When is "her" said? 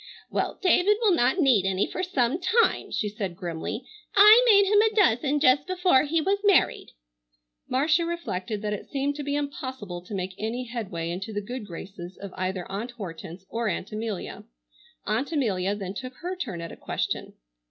16.15-16.35